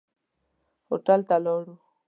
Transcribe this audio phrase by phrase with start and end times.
[0.87, 1.73] هوټل ته ولاړو.